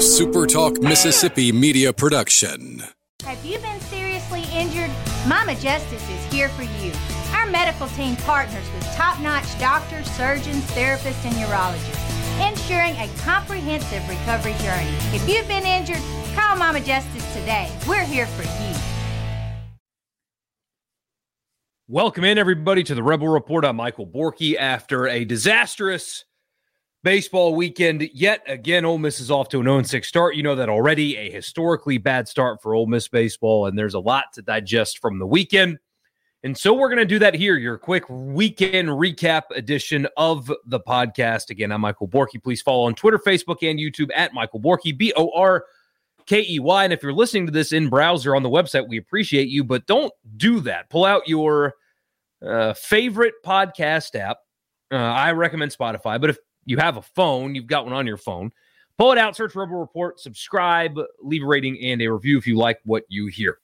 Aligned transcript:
a 0.00 0.02
SuperTalk 0.02 0.82
Mississippi 0.82 1.52
media 1.52 1.92
production. 1.92 2.82
Have 3.22 3.44
you 3.44 3.58
been 3.58 3.78
seriously 3.80 4.44
injured? 4.50 4.90
Mama 5.28 5.54
Justice 5.56 6.08
is 6.08 6.32
here 6.32 6.48
for 6.48 6.62
you. 6.62 6.90
Our 7.34 7.44
medical 7.50 7.86
team 7.88 8.16
partners 8.16 8.64
with 8.72 8.84
top 8.94 9.20
notch 9.20 9.58
doctors, 9.58 10.10
surgeons, 10.12 10.64
therapists, 10.70 11.22
and 11.26 11.34
urologists, 11.34 12.50
ensuring 12.50 12.94
a 12.96 13.10
comprehensive 13.18 14.08
recovery 14.08 14.54
journey. 14.62 14.96
If 15.12 15.28
you've 15.28 15.46
been 15.46 15.66
injured, 15.66 16.02
call 16.34 16.56
Mama 16.56 16.80
Justice 16.80 17.34
today. 17.34 17.70
We're 17.86 18.02
here 18.02 18.26
for 18.26 18.44
you. 18.44 18.74
Welcome 21.88 22.24
in, 22.24 22.38
everybody, 22.38 22.84
to 22.84 22.94
the 22.94 23.02
Rebel 23.02 23.28
Report. 23.28 23.66
I'm 23.66 23.76
Michael 23.76 24.06
Borky. 24.06 24.56
After 24.56 25.06
a 25.06 25.26
disastrous 25.26 26.24
baseball 27.02 27.54
weekend, 27.54 28.08
yet 28.12 28.42
again, 28.46 28.84
Ole 28.84 28.98
Miss 28.98 29.20
is 29.20 29.30
off 29.30 29.48
to 29.50 29.58
an 29.60 29.64
0 29.64 29.82
6 29.82 30.06
start. 30.06 30.36
You 30.36 30.42
know 30.42 30.54
that 30.54 30.68
already. 30.68 31.16
A 31.16 31.30
historically 31.30 31.98
bad 31.98 32.28
start 32.28 32.62
for 32.62 32.74
Ole 32.74 32.86
Miss 32.86 33.08
baseball, 33.08 33.66
and 33.66 33.78
there's 33.78 33.94
a 33.94 34.00
lot 34.00 34.26
to 34.34 34.42
digest 34.42 34.98
from 34.98 35.18
the 35.18 35.26
weekend. 35.26 35.78
And 36.42 36.56
so 36.56 36.72
we're 36.72 36.88
going 36.88 37.00
to 37.00 37.04
do 37.04 37.18
that 37.18 37.34
here, 37.34 37.58
your 37.58 37.76
quick 37.76 38.08
weekend 38.08 38.88
recap 38.88 39.42
edition 39.54 40.08
of 40.16 40.50
the 40.64 40.80
podcast. 40.80 41.50
Again, 41.50 41.70
I'm 41.70 41.82
Michael 41.82 42.08
Borky. 42.08 42.42
Please 42.42 42.62
follow 42.62 42.86
on 42.86 42.94
Twitter, 42.94 43.18
Facebook, 43.18 43.68
and 43.68 43.78
YouTube 43.78 44.08
at 44.14 44.32
Michael 44.32 44.60
Borky, 44.60 44.96
B 44.96 45.12
O 45.16 45.30
R 45.34 45.64
K 46.24 46.46
E 46.48 46.58
Y. 46.58 46.84
And 46.84 46.92
if 46.94 47.02
you're 47.02 47.12
listening 47.12 47.44
to 47.46 47.52
this 47.52 47.72
in 47.72 47.90
browser 47.90 48.34
on 48.34 48.42
the 48.42 48.48
website, 48.48 48.88
we 48.88 48.96
appreciate 48.96 49.48
you, 49.48 49.64
but 49.64 49.86
don't 49.86 50.12
do 50.38 50.60
that. 50.60 50.88
Pull 50.88 51.04
out 51.04 51.28
your 51.28 51.74
uh, 52.44 52.72
favorite 52.72 53.34
podcast 53.44 54.18
app. 54.18 54.38
Uh, 54.90 54.96
I 54.96 55.32
recommend 55.32 55.76
Spotify, 55.76 56.18
but 56.18 56.30
if 56.30 56.38
you 56.64 56.76
have 56.76 56.96
a 56.96 57.02
phone, 57.02 57.54
you've 57.54 57.66
got 57.66 57.84
one 57.84 57.94
on 57.94 58.06
your 58.06 58.16
phone, 58.16 58.52
pull 58.98 59.12
it 59.12 59.18
out, 59.18 59.36
search 59.36 59.54
Rebel 59.54 59.76
Report, 59.76 60.20
subscribe, 60.20 60.98
leave 61.20 61.42
a 61.42 61.46
rating 61.46 61.78
and 61.80 62.00
a 62.02 62.08
review 62.08 62.38
if 62.38 62.46
you 62.46 62.56
like 62.56 62.80
what 62.84 63.04
you 63.08 63.26
hear. 63.26 63.58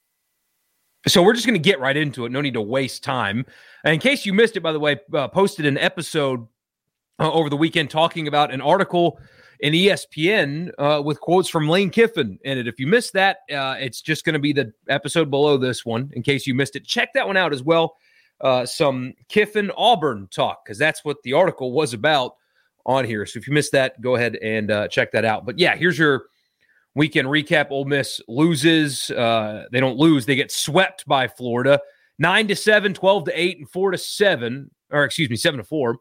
So 1.07 1.23
we're 1.23 1.33
just 1.33 1.45
going 1.45 1.61
to 1.61 1.69
get 1.69 1.79
right 1.79 1.95
into 1.95 2.25
it. 2.25 2.31
No 2.31 2.41
need 2.41 2.55
to 2.55 2.61
waste 2.61 3.03
time. 3.03 3.45
And 3.83 3.93
in 3.93 3.99
case 3.99 4.25
you 4.25 4.33
missed 4.33 4.57
it, 4.57 4.61
by 4.61 4.73
the 4.73 4.79
way, 4.79 4.99
uh, 5.13 5.27
posted 5.29 5.65
an 5.65 5.77
episode 5.77 6.45
uh, 7.19 7.31
over 7.31 7.49
the 7.49 7.55
weekend 7.55 7.89
talking 7.89 8.27
about 8.27 8.51
an 8.51 8.61
article 8.61 9.19
in 9.61 9.73
ESPN 9.73 10.71
uh, 10.77 11.01
with 11.03 11.19
quotes 11.21 11.49
from 11.49 11.69
Lane 11.69 11.89
Kiffin 11.89 12.37
in 12.43 12.57
it. 12.57 12.67
If 12.67 12.79
you 12.79 12.87
missed 12.87 13.13
that, 13.13 13.37
uh, 13.51 13.75
it's 13.79 14.01
just 14.01 14.25
going 14.25 14.33
to 14.33 14.39
be 14.39 14.53
the 14.53 14.73
episode 14.89 15.31
below 15.31 15.57
this 15.57 15.85
one. 15.85 16.11
In 16.13 16.23
case 16.23 16.45
you 16.45 16.53
missed 16.53 16.75
it, 16.75 16.85
check 16.85 17.13
that 17.13 17.25
one 17.25 17.37
out 17.37 17.53
as 17.53 17.63
well 17.63 17.95
uh, 18.41 18.65
some 18.65 19.13
Kiffin 19.29 19.71
Auburn 19.77 20.27
talk 20.31 20.63
because 20.63 20.77
that's 20.77 21.03
what 21.03 21.21
the 21.23 21.33
article 21.33 21.71
was 21.71 21.93
about 21.93 22.33
on 22.87 23.05
here. 23.05 23.25
So 23.25 23.37
if 23.37 23.47
you 23.47 23.53
missed 23.53 23.73
that, 23.73 24.01
go 24.01 24.15
ahead 24.15 24.37
and 24.37 24.71
uh, 24.71 24.87
check 24.87 25.11
that 25.11 25.25
out. 25.25 25.45
But 25.45 25.59
yeah, 25.59 25.75
here's 25.75 25.99
your 25.99 26.27
weekend 26.95 27.27
recap. 27.27 27.69
Ole 27.69 27.85
Miss 27.85 28.21
loses. 28.27 29.11
Uh, 29.11 29.65
they 29.71 29.79
don't 29.79 29.97
lose. 29.97 30.25
They 30.25 30.35
get 30.35 30.51
swept 30.51 31.05
by 31.05 31.27
Florida. 31.27 31.79
9 32.19 32.47
to 32.47 32.55
7, 32.55 32.93
12 32.93 33.25
to 33.25 33.39
8, 33.39 33.57
and 33.59 33.69
4 33.69 33.91
to 33.91 33.97
7, 33.97 34.71
or 34.91 35.03
excuse 35.03 35.29
me, 35.29 35.35
7 35.35 35.59
to 35.59 35.63
4 35.63 35.97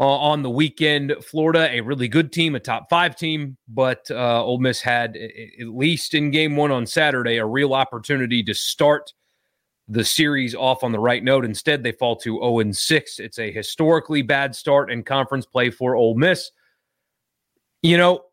uh, 0.00 0.04
on 0.04 0.42
the 0.42 0.50
weekend. 0.50 1.14
Florida, 1.22 1.68
a 1.70 1.80
really 1.80 2.08
good 2.08 2.32
team, 2.32 2.54
a 2.54 2.60
top 2.60 2.88
five 2.90 3.14
team, 3.14 3.56
but 3.68 4.10
uh, 4.10 4.44
Ole 4.44 4.58
Miss 4.58 4.80
had, 4.80 5.16
at 5.16 5.68
least 5.68 6.14
in 6.14 6.30
game 6.30 6.56
one 6.56 6.72
on 6.72 6.86
Saturday, 6.86 7.36
a 7.36 7.46
real 7.46 7.74
opportunity 7.74 8.42
to 8.42 8.54
start 8.54 9.12
the 9.88 10.04
series 10.04 10.54
off 10.54 10.84
on 10.84 10.92
the 10.92 10.98
right 10.98 11.22
note. 11.22 11.44
Instead, 11.44 11.82
they 11.82 11.92
fall 11.92 12.16
to 12.16 12.38
0 12.38 12.72
6. 12.72 13.18
It's 13.18 13.38
a 13.38 13.52
historically 13.52 14.22
bad 14.22 14.54
start 14.54 14.90
in 14.90 15.02
conference 15.02 15.46
play 15.46 15.70
for 15.70 15.94
Ole 15.94 16.14
Miss. 16.14 16.50
You 17.82 17.96
know, 17.96 18.24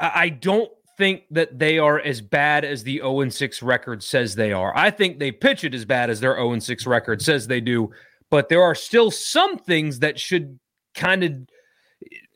I 0.00 0.28
don't 0.28 0.70
think 0.98 1.24
that 1.30 1.58
they 1.58 1.78
are 1.78 2.00
as 2.00 2.20
bad 2.20 2.64
as 2.64 2.82
the 2.82 2.98
0 2.98 3.28
6 3.28 3.62
record 3.62 4.02
says 4.02 4.34
they 4.34 4.52
are. 4.52 4.76
I 4.76 4.90
think 4.90 5.18
they 5.18 5.32
pitch 5.32 5.64
it 5.64 5.74
as 5.74 5.84
bad 5.84 6.10
as 6.10 6.20
their 6.20 6.36
0 6.36 6.58
6 6.58 6.86
record 6.86 7.22
says 7.22 7.46
they 7.46 7.60
do, 7.60 7.90
but 8.30 8.48
there 8.48 8.62
are 8.62 8.74
still 8.74 9.10
some 9.10 9.58
things 9.58 10.00
that 10.00 10.18
should 10.18 10.58
kind 10.94 11.22
of, 11.22 11.32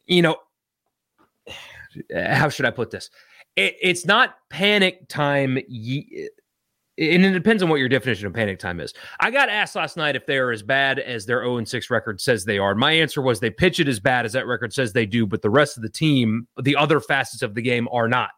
you 0.07 0.23
know, 0.23 0.37
how 2.15 2.49
should 2.49 2.67
I 2.67 2.71
put 2.71 2.91
this? 2.91 3.11
It, 3.57 3.77
it's 3.83 4.07
not 4.07 4.37
panic 4.49 5.09
time 5.09 5.59
and 6.99 7.25
it 7.25 7.33
depends 7.33 7.63
on 7.63 7.69
what 7.69 7.81
your 7.81 7.89
definition 7.89 8.27
of 8.27 8.35
panic 8.35 8.59
time 8.59 8.81
is. 8.81 8.93
I 9.21 9.31
got 9.31 9.49
asked 9.49 9.75
last 9.75 9.97
night 9.97 10.17
if 10.17 10.27
they 10.27 10.39
are 10.39 10.51
as 10.51 10.63
bad 10.63 10.99
as 10.99 11.25
their 11.25 11.43
0 11.43 11.65
6 11.65 11.91
record 11.91 12.21
says 12.21 12.45
they 12.45 12.59
are. 12.59 12.75
My 12.75 12.93
answer 12.93 13.23
was 13.23 13.41
they 13.41 13.51
pitch 13.51 13.81
it 13.81 13.89
as 13.89 14.01
bad 14.01 14.27
as 14.27 14.33
that 14.33 14.47
record 14.47 14.73
says 14.73 14.93
they 14.93 15.07
do, 15.07 15.27
but 15.27 15.43
the 15.43 15.51
rest 15.51 15.77
of 15.77 15.83
the 15.83 15.89
team, 15.89 16.47
the 16.61 16.77
other 16.77 17.01
facets 17.01 17.43
of 17.43 17.55
the 17.55 17.63
game, 17.63 17.89
are 17.91 18.09
not. 18.09 18.31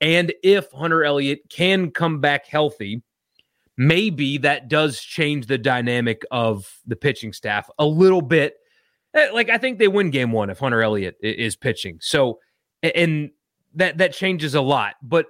And 0.00 0.32
if 0.42 0.70
Hunter 0.72 1.04
Elliott 1.04 1.40
can 1.48 1.90
come 1.90 2.20
back 2.20 2.46
healthy, 2.46 3.02
maybe 3.76 4.38
that 4.38 4.68
does 4.68 5.00
change 5.00 5.46
the 5.46 5.58
dynamic 5.58 6.22
of 6.30 6.80
the 6.86 6.96
pitching 6.96 7.32
staff 7.32 7.68
a 7.78 7.86
little 7.86 8.22
bit. 8.22 8.56
Eh, 9.14 9.30
like 9.32 9.48
I 9.48 9.58
think 9.58 9.78
they 9.78 9.88
win 9.88 10.10
game 10.10 10.32
one 10.32 10.50
if 10.50 10.58
Hunter 10.58 10.82
Elliott 10.82 11.16
is 11.22 11.56
pitching. 11.56 11.98
So, 12.00 12.40
and 12.82 13.30
that 13.74 13.98
that 13.98 14.12
changes 14.12 14.54
a 14.54 14.60
lot. 14.60 14.96
But 15.02 15.26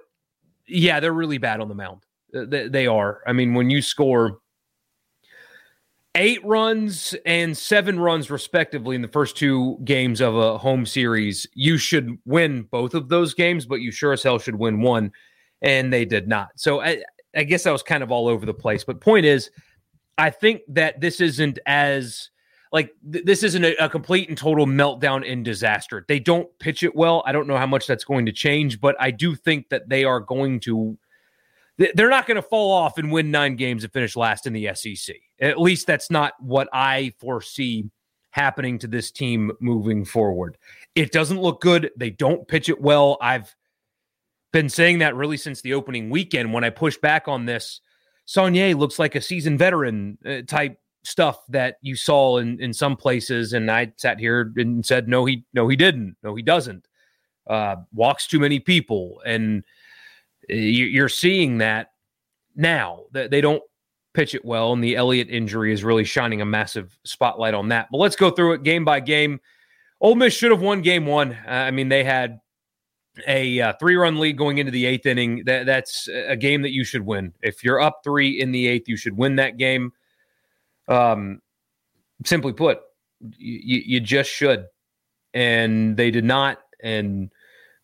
yeah, 0.67 0.99
they're 0.99 1.13
really 1.13 1.37
bad 1.37 1.61
on 1.61 1.69
the 1.69 1.75
mound. 1.75 2.01
Uh, 2.35 2.45
they 2.69 2.87
are. 2.87 3.21
I 3.25 3.33
mean, 3.33 3.53
when 3.53 3.69
you 3.69 3.81
score 3.81 4.39
eight 6.15 6.43
runs 6.43 7.15
and 7.25 7.55
seven 7.55 7.99
runs 7.99 8.29
respectively 8.29 8.95
in 8.95 9.01
the 9.01 9.07
first 9.07 9.37
two 9.37 9.77
games 9.83 10.19
of 10.19 10.35
a 10.35 10.57
home 10.57 10.85
series, 10.85 11.47
you 11.53 11.77
should 11.77 12.17
win 12.25 12.63
both 12.63 12.93
of 12.95 13.07
those 13.07 13.33
games, 13.33 13.65
but 13.65 13.81
you 13.81 13.91
sure 13.91 14.13
as 14.13 14.23
hell 14.23 14.39
should 14.39 14.55
win 14.55 14.81
one, 14.81 15.11
and 15.61 15.93
they 15.93 16.05
did 16.05 16.27
not. 16.27 16.49
So 16.55 16.81
I, 16.81 17.03
I 17.35 17.43
guess 17.43 17.65
I 17.65 17.71
was 17.71 17.83
kind 17.83 18.03
of 18.03 18.11
all 18.11 18.27
over 18.27 18.45
the 18.45 18.53
place. 18.53 18.83
But 18.83 18.99
point 18.99 19.25
is, 19.25 19.51
I 20.17 20.31
think 20.31 20.61
that 20.69 20.99
this 20.99 21.21
isn't 21.21 21.59
as 21.67 22.31
like 22.71 22.91
th- 23.11 23.25
this 23.25 23.43
isn't 23.43 23.63
a, 23.63 23.85
a, 23.85 23.89
complete 23.89 24.27
and 24.27 24.37
total 24.37 24.65
meltdown 24.65 25.29
and 25.29 25.45
disaster. 25.45 26.03
They 26.07 26.19
don't 26.19 26.49
pitch 26.59 26.83
it 26.83 26.95
well. 26.95 27.23
I 27.25 27.31
don't 27.31 27.47
know 27.47 27.57
how 27.57 27.67
much 27.67 27.87
that's 27.87 28.03
going 28.03 28.25
to 28.25 28.31
change, 28.31 28.81
but 28.81 28.95
I 28.99 29.11
do 29.11 29.35
think 29.35 29.69
that 29.69 29.87
they 29.87 30.03
are 30.03 30.19
going 30.19 30.59
to 30.61 30.97
they're 31.77 32.09
not 32.09 32.25
going 32.27 32.35
to 32.35 32.41
fall 32.41 32.71
off 32.71 32.97
and 32.97 33.11
win 33.11 33.29
nine 33.31 33.55
games 33.55 33.83
and 33.83 33.93
finish 33.93 34.15
last 34.15 34.47
in 34.47 34.53
the 34.53 34.69
SEC. 34.73 35.15
At 35.39 35.59
least 35.59 35.85
that's 35.85 36.09
not 36.09 36.33
what 36.39 36.67
I 36.73 37.13
foresee 37.19 37.89
happening 38.31 38.79
to 38.79 38.87
this 38.87 39.11
team 39.11 39.51
moving 39.59 40.05
forward. 40.05 40.57
It 40.95 41.11
doesn't 41.11 41.41
look 41.41 41.61
good. 41.61 41.91
They 41.97 42.09
don't 42.09 42.47
pitch 42.47 42.69
it 42.69 42.81
well. 42.81 43.17
I've 43.21 43.55
been 44.51 44.69
saying 44.69 44.99
that 44.99 45.15
really 45.15 45.37
since 45.37 45.61
the 45.61 45.73
opening 45.73 46.09
weekend 46.09 46.53
when 46.53 46.63
I 46.63 46.69
pushed 46.69 47.01
back 47.01 47.27
on 47.27 47.45
this. 47.45 47.81
Saunier 48.27 48.75
looks 48.75 48.99
like 48.99 49.15
a 49.15 49.21
seasoned 49.21 49.59
veteran 49.59 50.17
uh, 50.25 50.41
type 50.47 50.79
stuff 51.03 51.39
that 51.47 51.77
you 51.81 51.95
saw 51.95 52.37
in 52.37 52.59
in 52.59 52.73
some 52.73 52.97
places, 52.97 53.53
and 53.53 53.71
I 53.71 53.93
sat 53.95 54.19
here 54.19 54.51
and 54.57 54.85
said, 54.85 55.07
no, 55.07 55.25
he 55.25 55.45
no, 55.53 55.67
he 55.67 55.75
didn't. 55.75 56.17
No, 56.23 56.35
he 56.35 56.43
doesn't. 56.43 56.87
Uh, 57.47 57.77
walks 57.93 58.27
too 58.27 58.39
many 58.39 58.59
people 58.59 59.21
and 59.25 59.63
you're 60.47 61.09
seeing 61.09 61.59
that 61.59 61.91
now 62.55 63.03
that 63.11 63.31
they 63.31 63.41
don't 63.41 63.63
pitch 64.13 64.33
it 64.33 64.43
well, 64.43 64.73
and 64.73 64.83
the 64.83 64.95
Elliott 64.95 65.29
injury 65.29 65.71
is 65.71 65.83
really 65.83 66.03
shining 66.03 66.41
a 66.41 66.45
massive 66.45 66.97
spotlight 67.03 67.53
on 67.53 67.69
that. 67.69 67.87
But 67.91 67.99
let's 67.99 68.15
go 68.15 68.31
through 68.31 68.53
it 68.53 68.63
game 68.63 68.83
by 68.83 68.99
game. 68.99 69.39
Ole 70.01 70.15
Miss 70.15 70.33
should 70.33 70.51
have 70.51 70.61
won 70.61 70.81
game 70.81 71.05
one. 71.05 71.37
I 71.47 71.71
mean, 71.71 71.89
they 71.89 72.03
had 72.03 72.39
a 73.27 73.59
uh, 73.61 73.73
three-run 73.79 74.19
lead 74.19 74.37
going 74.37 74.59
into 74.59 74.71
the 74.71 74.85
eighth 74.85 75.05
inning. 75.05 75.43
That, 75.45 75.65
that's 75.65 76.07
a 76.07 76.35
game 76.35 76.61
that 76.61 76.71
you 76.71 76.83
should 76.83 77.05
win. 77.05 77.33
If 77.41 77.63
you're 77.63 77.81
up 77.81 78.01
three 78.03 78.39
in 78.39 78.51
the 78.51 78.67
eighth, 78.67 78.87
you 78.87 78.97
should 78.97 79.17
win 79.17 79.37
that 79.37 79.57
game. 79.57 79.91
Um, 80.87 81.41
simply 82.25 82.53
put, 82.53 82.79
you 83.37 83.99
just 83.99 84.29
should, 84.29 84.65
and 85.33 85.97
they 85.97 86.11
did 86.11 86.25
not. 86.25 86.59
And 86.81 87.31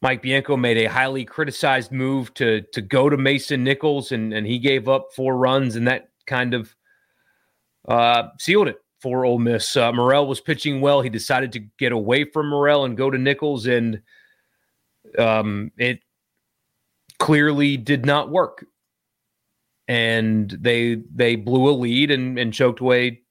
Mike 0.03 0.21
Bianco 0.21 0.57
made 0.57 0.77
a 0.77 0.89
highly 0.89 1.23
criticized 1.23 1.93
move 1.93 2.33
to 2.33 2.61
to 2.73 2.81
go 2.81 3.09
to 3.09 3.15
Mason 3.15 3.63
Nichols, 3.63 4.11
and 4.11 4.33
and 4.33 4.45
he 4.45 4.59
gave 4.59 4.89
up 4.89 5.07
four 5.15 5.37
runs, 5.37 5.77
and 5.77 5.87
that 5.87 6.09
kind 6.27 6.53
of 6.53 6.75
uh, 7.87 8.23
sealed 8.37 8.67
it 8.67 8.75
for 9.01 9.23
Ole 9.23 9.39
Miss. 9.39 9.77
Uh, 9.77 9.93
Morel 9.93 10.27
was 10.27 10.41
pitching 10.41 10.81
well. 10.81 11.01
He 11.01 11.09
decided 11.09 11.53
to 11.53 11.59
get 11.79 11.93
away 11.93 12.25
from 12.25 12.49
Morel 12.49 12.83
and 12.83 12.97
go 12.97 13.09
to 13.09 13.17
Nichols, 13.17 13.65
and 13.65 14.01
um, 15.17 15.71
it 15.77 16.01
clearly 17.17 17.77
did 17.77 18.05
not 18.05 18.29
work. 18.29 18.65
And 19.87 20.49
they 20.51 21.01
they 21.15 21.37
blew 21.37 21.69
a 21.69 21.71
lead 21.71 22.11
and, 22.11 22.37
and 22.37 22.53
choked 22.53 22.81
away 22.81 23.21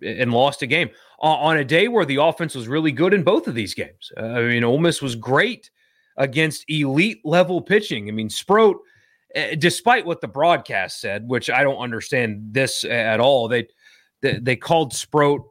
and 0.00 0.32
lost 0.32 0.62
a 0.62 0.66
game 0.66 0.90
on 1.18 1.56
a 1.56 1.64
day 1.64 1.88
where 1.88 2.06
the 2.06 2.22
offense 2.22 2.54
was 2.54 2.68
really 2.68 2.92
good 2.92 3.12
in 3.12 3.24
both 3.24 3.48
of 3.48 3.56
these 3.56 3.74
games. 3.74 4.12
Uh, 4.16 4.26
I 4.26 4.42
mean, 4.42 4.62
Ole 4.62 4.78
Miss 4.78 5.02
was 5.02 5.16
great 5.16 5.70
against 6.20 6.64
elite 6.68 7.20
level 7.24 7.60
pitching. 7.60 8.08
I 8.08 8.12
mean, 8.12 8.28
Sproat, 8.28 8.76
eh, 9.34 9.56
despite 9.56 10.06
what 10.06 10.20
the 10.20 10.28
broadcast 10.28 11.00
said, 11.00 11.28
which 11.28 11.50
I 11.50 11.64
don't 11.64 11.78
understand 11.78 12.52
this 12.52 12.84
at 12.84 13.18
all, 13.18 13.48
they 13.48 13.66
they, 14.22 14.54
called 14.54 14.92
Sproat 14.92 15.42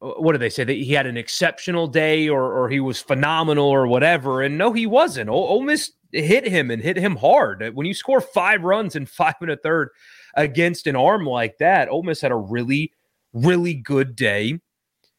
what 0.00 0.32
did 0.32 0.40
they 0.40 0.50
say 0.50 0.62
that 0.62 0.72
he 0.74 0.92
had 0.92 1.06
an 1.06 1.16
exceptional 1.16 1.88
day 1.88 2.28
or 2.28 2.52
or 2.52 2.68
he 2.68 2.78
was 2.78 3.00
phenomenal 3.00 3.66
or 3.66 3.86
whatever? 3.86 4.42
And 4.42 4.56
no, 4.56 4.72
he 4.72 4.86
wasn't. 4.86 5.28
Ole, 5.28 5.48
Ole 5.48 5.62
Miss 5.62 5.90
hit 6.12 6.46
him 6.46 6.70
and 6.70 6.82
hit 6.82 6.96
him 6.96 7.16
hard. 7.16 7.74
When 7.74 7.86
you 7.86 7.94
score 7.94 8.20
five 8.20 8.62
runs 8.62 8.96
in 8.96 9.06
five 9.06 9.34
and 9.40 9.50
a 9.50 9.56
third 9.56 9.90
against 10.34 10.86
an 10.86 10.94
arm 10.94 11.24
like 11.24 11.58
that, 11.58 11.88
Ole 11.88 12.04
Miss 12.04 12.20
had 12.20 12.32
a 12.32 12.36
really, 12.36 12.92
really 13.32 13.74
good 13.74 14.14
day 14.14 14.60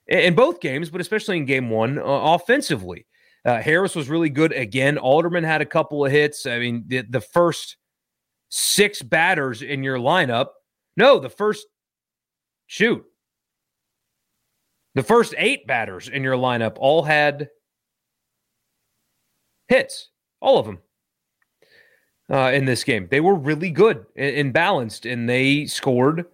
in 0.08 0.34
both 0.34 0.62
games, 0.62 0.90
but 0.90 1.02
especially 1.02 1.38
in 1.38 1.46
game 1.46 1.70
one 1.70 2.00
uh, 2.00 2.04
offensively. 2.04 3.06
Uh, 3.50 3.60
Harris 3.60 3.96
was 3.96 4.10
really 4.10 4.30
good 4.30 4.52
again. 4.52 5.00
Alderman 5.00 5.44
had 5.44 5.60
a 5.60 5.66
couple 5.66 6.06
of 6.06 6.12
hits. 6.12 6.46
I 6.46 6.60
mean, 6.60 6.84
the, 6.86 7.02
the 7.02 7.20
first 7.20 7.78
six 8.50 9.02
batters 9.02 9.64
in 9.64 9.82
your 9.82 9.98
lineup, 9.98 10.50
no, 10.96 11.18
the 11.18 11.32
first 11.32 11.66
shoot, 12.68 13.04
the 14.94 15.02
first 15.02 15.34
eight 15.36 15.66
batters 15.66 16.10
in 16.10 16.22
your 16.22 16.36
lineup 16.36 16.76
all 16.78 17.02
had 17.02 17.50
hits, 19.68 20.10
all 20.40 20.60
of 20.60 20.68
them 20.68 20.78
uh, 22.32 22.52
in 22.54 22.66
this 22.66 22.84
game. 22.84 23.08
They 23.10 23.20
were 23.20 23.34
really 23.34 23.72
good 23.72 24.06
and, 24.16 24.36
and 24.36 24.54
balanced, 24.54 25.08
and 25.08 25.28
they 25.28 25.66
scored 25.66 26.26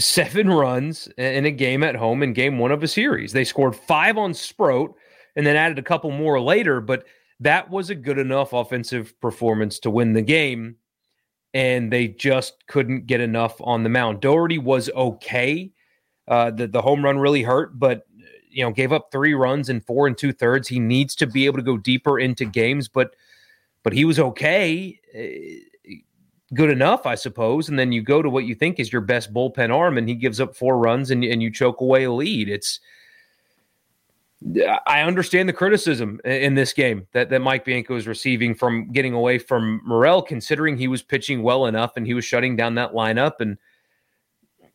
seven 0.00 0.48
runs 0.48 1.08
in 1.16 1.46
a 1.46 1.50
game 1.50 1.82
at 1.82 1.96
home 1.96 2.22
in 2.22 2.32
game 2.32 2.58
one 2.58 2.72
of 2.72 2.82
a 2.82 2.88
series. 2.88 3.32
They 3.32 3.44
scored 3.44 3.76
five 3.76 4.18
on 4.18 4.34
Sproat 4.34 4.94
and 5.36 5.46
then 5.46 5.56
added 5.56 5.78
a 5.78 5.82
couple 5.82 6.10
more 6.10 6.40
later, 6.40 6.80
but 6.80 7.04
that 7.40 7.70
was 7.70 7.90
a 7.90 7.94
good 7.94 8.18
enough 8.18 8.52
offensive 8.52 9.18
performance 9.20 9.78
to 9.80 9.90
win 9.90 10.12
the 10.12 10.22
game. 10.22 10.76
And 11.52 11.92
they 11.92 12.08
just 12.08 12.66
couldn't 12.68 13.06
get 13.06 13.20
enough 13.20 13.60
on 13.60 13.82
the 13.82 13.88
mound. 13.88 14.20
Dougherty 14.20 14.58
was 14.58 14.88
okay. 14.90 15.72
Uh, 16.28 16.50
the, 16.50 16.68
the 16.68 16.82
home 16.82 17.04
run 17.04 17.18
really 17.18 17.42
hurt, 17.42 17.78
but 17.78 18.06
you 18.50 18.64
know, 18.64 18.70
gave 18.70 18.92
up 18.92 19.10
three 19.10 19.34
runs 19.34 19.68
in 19.68 19.80
four 19.80 20.06
and 20.06 20.16
two 20.16 20.32
thirds. 20.32 20.68
He 20.68 20.78
needs 20.78 21.14
to 21.16 21.26
be 21.26 21.46
able 21.46 21.58
to 21.58 21.64
go 21.64 21.76
deeper 21.76 22.18
into 22.18 22.44
games, 22.44 22.88
but 22.88 23.14
but 23.82 23.92
he 23.92 24.04
was 24.04 24.18
okay, 24.18 25.00
eh, 25.14 25.60
good 26.54 26.70
enough, 26.70 27.06
I 27.06 27.14
suppose. 27.14 27.68
And 27.68 27.78
then 27.78 27.92
you 27.92 28.02
go 28.02 28.22
to 28.22 28.30
what 28.30 28.44
you 28.44 28.54
think 28.54 28.78
is 28.78 28.92
your 28.92 29.02
best 29.02 29.32
bullpen 29.32 29.74
arm, 29.74 29.98
and 29.98 30.08
he 30.08 30.14
gives 30.14 30.40
up 30.40 30.54
four 30.54 30.78
runs, 30.78 31.10
and, 31.10 31.24
and 31.24 31.42
you 31.42 31.50
choke 31.50 31.80
away 31.80 32.04
a 32.04 32.12
lead. 32.12 32.48
It's 32.48 32.80
I 34.86 35.02
understand 35.02 35.50
the 35.50 35.52
criticism 35.52 36.18
in 36.24 36.54
this 36.54 36.72
game 36.72 37.06
that, 37.12 37.28
that 37.28 37.40
Mike 37.40 37.62
Bianco 37.66 37.94
is 37.96 38.06
receiving 38.06 38.54
from 38.54 38.90
getting 38.90 39.12
away 39.12 39.36
from 39.36 39.82
Morel, 39.84 40.22
considering 40.22 40.78
he 40.78 40.88
was 40.88 41.02
pitching 41.02 41.42
well 41.42 41.66
enough 41.66 41.92
and 41.96 42.06
he 42.06 42.14
was 42.14 42.24
shutting 42.24 42.56
down 42.56 42.74
that 42.76 42.92
lineup. 42.92 43.40
And 43.40 43.58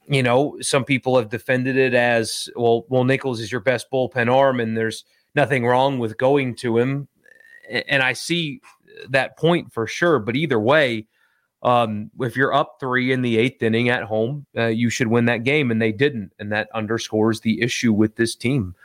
you 0.07 0.21
know, 0.21 0.56
some 0.62 0.86
people 0.86 1.18
have 1.18 1.30
defended 1.30 1.78
it 1.78 1.95
as 1.95 2.48
well. 2.56 2.86
Well, 2.89 3.04
Nichols 3.04 3.39
is 3.39 3.51
your 3.51 3.62
best 3.62 3.89
bullpen 3.92 4.31
arm, 4.31 4.60
and 4.60 4.78
there's 4.78 5.04
nothing 5.33 5.66
wrong 5.66 5.98
with 5.98 6.18
going 6.18 6.56
to 6.57 6.78
him. 6.78 7.07
And 7.68 8.04
I 8.04 8.13
see 8.13 8.62
that 9.10 9.36
point 9.36 9.74
for 9.74 9.88
sure. 9.88 10.19
But 10.19 10.36
either 10.36 10.60
way, 10.60 11.07
um, 11.63 12.12
if 12.19 12.36
you're 12.36 12.54
up 12.54 12.78
three 12.80 13.12
in 13.12 13.22
the 13.22 13.38
eighth 13.38 13.63
inning 13.63 13.90
at 13.90 14.04
home, 14.04 14.46
uh, 14.57 14.68
you 14.68 14.90
should 14.90 15.07
win 15.07 15.25
that 15.25 15.44
game, 15.44 15.72
and 15.72 15.81
they 15.81 15.92
didn't, 15.92 16.31
and 16.40 16.52
that 16.52 16.69
underscores 16.74 17.42
the 17.42 17.62
issue 17.62 17.94
with 17.94 18.16
this 18.16 18.36
team. 18.36 18.75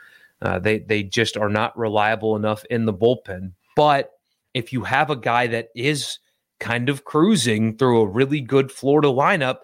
Uh, 0.41 0.57
they 0.57 0.79
they 0.79 1.03
just 1.03 1.37
are 1.37 1.49
not 1.49 1.77
reliable 1.77 2.35
enough 2.35 2.65
in 2.69 2.85
the 2.85 2.93
bullpen. 2.93 3.51
But 3.75 4.11
if 4.53 4.73
you 4.73 4.83
have 4.83 5.09
a 5.09 5.15
guy 5.15 5.47
that 5.47 5.69
is 5.75 6.19
kind 6.59 6.89
of 6.89 7.05
cruising 7.05 7.77
through 7.77 8.01
a 8.01 8.07
really 8.07 8.41
good 8.41 8.71
Florida 8.71 9.07
lineup, 9.07 9.59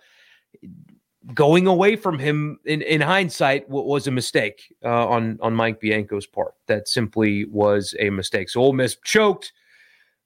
going 1.33 1.67
away 1.67 1.95
from 1.95 2.19
him 2.19 2.59
in, 2.65 2.81
in 2.83 3.01
hindsight 3.01 3.67
was 3.69 4.07
a 4.07 4.11
mistake 4.11 4.73
uh, 4.83 5.07
on 5.07 5.39
on 5.41 5.53
Mike 5.53 5.81
Bianco's 5.81 6.27
part. 6.27 6.53
That 6.67 6.87
simply 6.87 7.45
was 7.45 7.95
a 7.99 8.09
mistake. 8.09 8.49
So 8.49 8.61
Ole 8.61 8.73
Miss 8.73 8.95
choked 9.03 9.53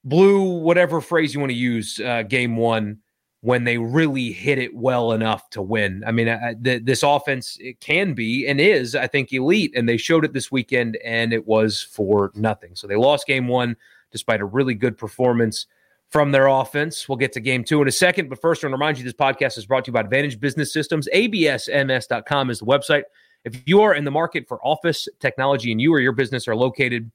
blew 0.04 0.60
whatever 0.60 1.02
phrase 1.02 1.34
you 1.34 1.40
want 1.40 1.52
to 1.52 1.58
use 1.58 2.00
uh, 2.00 2.24
game 2.24 2.58
one 2.58 3.00
when 3.42 3.64
they 3.64 3.78
really 3.78 4.32
hit 4.32 4.60
it 4.60 4.76
well 4.76 5.14
enough 5.14 5.50
to 5.50 5.62
win. 5.62 6.04
I 6.06 6.12
mean, 6.12 6.28
uh, 6.28 6.54
th- 6.64 6.84
this 6.86 7.02
offense 7.02 7.58
can 7.80 8.14
be 8.14 8.48
and 8.48 8.62
is, 8.62 8.96
I 8.96 9.08
think, 9.08 9.34
elite, 9.34 9.74
and 9.76 9.90
they 9.90 9.98
showed 9.98 10.24
it 10.24 10.34
this 10.34 10.52
weekend, 10.52 10.98
and 11.04 11.34
it 11.34 11.48
was 11.48 11.82
for 11.82 12.32
nothing. 12.36 12.76
So 12.76 12.88
they 12.88 12.96
lost 12.96 13.28
game 13.28 13.48
one 13.48 13.76
despite 14.12 14.42
a 14.42 14.46
really 14.46 14.76
good 14.76 14.98
performance 14.98 15.66
from 16.10 16.32
their 16.32 16.48
offense. 16.48 17.08
We'll 17.08 17.18
get 17.18 17.32
to 17.34 17.40
game 17.40 17.64
two 17.64 17.82
in 17.82 17.88
a 17.88 17.92
second, 17.92 18.30
but 18.30 18.40
first, 18.42 18.64
I 18.64 18.68
want 18.68 18.74
to 18.74 18.78
remind 18.78 18.98
you 18.98 19.04
this 19.06 19.14
podcast 19.14 19.58
is 19.58 19.66
brought 19.66 19.86
to 19.86 19.90
you 19.90 19.94
by 19.94 20.02
Advantage 20.02 20.40
Business 20.40 20.72
Systems. 20.72 21.08
ABSMS.com 21.14 22.50
is 22.50 22.60
the 22.60 22.66
website. 22.66 23.04
If 23.44 23.64
you 23.66 23.82
are 23.82 23.96
in 23.96 24.06
the 24.06 24.12
market 24.12 24.48
for 24.48 24.60
office 24.64 25.08
technology 25.20 25.72
and 25.72 25.82
you 25.82 25.92
or 25.94 26.00
your 26.00 26.12
business 26.12 26.48
are 26.48 26.56
located 26.56 27.10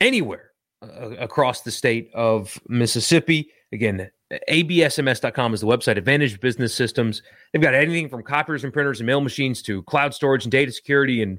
anywhere 0.00 0.49
across 0.82 1.62
the 1.62 1.70
state 1.70 2.10
of 2.14 2.58
Mississippi. 2.68 3.50
Again, 3.72 4.10
absms.com 4.48 5.54
is 5.54 5.60
the 5.60 5.66
website. 5.66 5.96
Advantage 5.96 6.40
Business 6.40 6.74
Systems. 6.74 7.22
They've 7.52 7.62
got 7.62 7.74
anything 7.74 8.08
from 8.08 8.22
copiers 8.22 8.64
and 8.64 8.72
printers 8.72 9.00
and 9.00 9.06
mail 9.06 9.20
machines 9.20 9.62
to 9.62 9.82
cloud 9.84 10.14
storage 10.14 10.44
and 10.44 10.52
data 10.52 10.72
security 10.72 11.22
and 11.22 11.38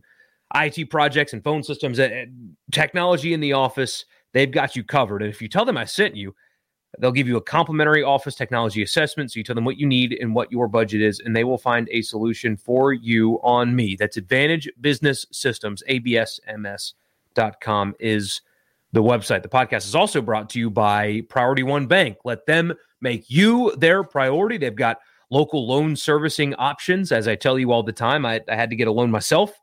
IT 0.55 0.89
projects 0.89 1.33
and 1.33 1.43
phone 1.43 1.63
systems, 1.63 1.99
and 1.99 2.55
technology 2.71 3.33
in 3.33 3.39
the 3.39 3.53
office. 3.53 4.05
They've 4.33 4.51
got 4.51 4.75
you 4.75 4.83
covered. 4.83 5.21
And 5.21 5.31
if 5.31 5.41
you 5.41 5.47
tell 5.47 5.65
them 5.65 5.77
I 5.77 5.85
sent 5.85 6.15
you, 6.15 6.35
they'll 6.99 7.11
give 7.11 7.27
you 7.27 7.37
a 7.37 7.41
complimentary 7.41 8.03
office 8.03 8.35
technology 8.35 8.83
assessment. 8.83 9.31
So 9.31 9.37
you 9.37 9.45
tell 9.45 9.55
them 9.55 9.65
what 9.65 9.77
you 9.77 9.87
need 9.87 10.17
and 10.19 10.35
what 10.35 10.51
your 10.51 10.67
budget 10.67 11.01
is, 11.01 11.21
and 11.21 11.35
they 11.35 11.45
will 11.45 11.57
find 11.57 11.87
a 11.89 12.01
solution 12.01 12.57
for 12.57 12.91
you 12.91 13.39
on 13.43 13.75
me. 13.75 13.95
That's 13.97 14.17
Advantage 14.17 14.69
Business 14.81 15.25
Systems. 15.31 15.83
ABSMS.com 15.89 17.95
is 17.99 18.41
the 18.93 19.03
website. 19.03 19.41
The 19.41 19.49
podcast 19.49 19.85
is 19.85 19.95
also 19.95 20.21
brought 20.21 20.49
to 20.51 20.59
you 20.59 20.69
by 20.69 21.21
Priority 21.29 21.63
One 21.63 21.87
Bank. 21.87 22.17
Let 22.25 22.45
them 22.45 22.73
make 23.01 23.29
you 23.29 23.75
their 23.77 24.03
priority. 24.03 24.57
They've 24.57 24.75
got 24.75 24.99
local 25.29 25.67
loan 25.67 25.95
servicing 25.95 26.53
options. 26.55 27.11
As 27.11 27.27
I 27.27 27.35
tell 27.35 27.57
you 27.57 27.71
all 27.71 27.83
the 27.83 27.93
time, 27.93 28.25
I, 28.25 28.41
I 28.49 28.55
had 28.55 28.69
to 28.69 28.75
get 28.75 28.87
a 28.87 28.91
loan 28.91 29.11
myself 29.11 29.53